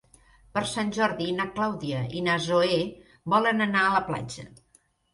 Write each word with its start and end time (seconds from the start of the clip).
Per 0.53 0.63
Sant 0.71 0.89
Jordi 0.95 1.27
na 1.41 1.47
Clàudia 1.59 2.01
i 2.21 2.25
na 2.31 2.39
Zoè 2.49 2.83
volen 3.37 3.71
anar 3.71 3.87
a 3.89 3.97
la 4.01 4.05
platja. 4.13 4.53